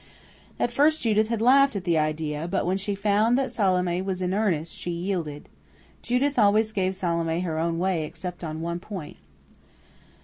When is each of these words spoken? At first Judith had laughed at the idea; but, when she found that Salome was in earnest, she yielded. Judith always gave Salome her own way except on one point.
At 0.59 0.71
first 0.71 0.99
Judith 1.03 1.29
had 1.29 1.43
laughed 1.43 1.75
at 1.75 1.83
the 1.83 1.95
idea; 1.95 2.47
but, 2.47 2.65
when 2.65 2.77
she 2.79 2.95
found 2.95 3.37
that 3.37 3.51
Salome 3.51 4.01
was 4.01 4.19
in 4.19 4.33
earnest, 4.33 4.73
she 4.73 4.89
yielded. 4.89 5.47
Judith 6.01 6.39
always 6.39 6.71
gave 6.71 6.95
Salome 6.95 7.41
her 7.41 7.59
own 7.59 7.77
way 7.77 8.03
except 8.03 8.43
on 8.43 8.61
one 8.61 8.79
point. 8.79 9.17